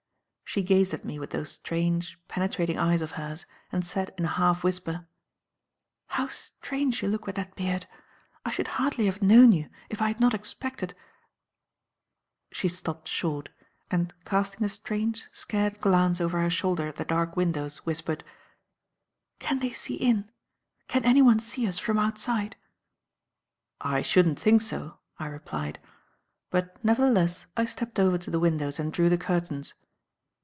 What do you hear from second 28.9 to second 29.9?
drew the curtains.